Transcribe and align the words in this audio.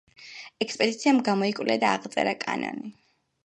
ექსპედიციამ 0.65 1.21
გამოიკვლია 1.29 1.77
და 1.87 1.95
აღწერა 2.01 2.37
კანიონი. 2.49 2.95